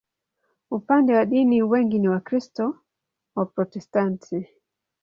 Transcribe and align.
Upande 0.71 1.13
wa 1.13 1.25
dini, 1.25 1.61
wengi 1.63 1.99
ni 1.99 2.07
Wakristo 2.07 2.75
Waprotestanti. 3.35 4.47